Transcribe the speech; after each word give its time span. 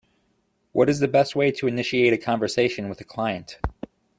What 0.71 0.89
is 0.89 0.99
the 0.99 1.07
best 1.07 1.35
way 1.35 1.51
to 1.51 1.67
initiate 1.67 2.11
a 2.11 2.17
conversation 2.17 2.89
with 2.89 2.99
a 3.01 3.03
client? 3.03 3.59